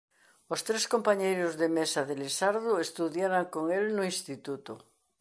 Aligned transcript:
Os 0.53 0.59
tres 0.67 0.83
compañeiros 0.93 1.53
de 1.61 1.67
mesa 1.77 2.01
de 2.09 2.15
Lisardo 2.21 2.71
estudiaran 2.85 3.45
con 3.53 3.65
el 3.77 3.85
no 3.95 4.03
instituto. 4.11 4.73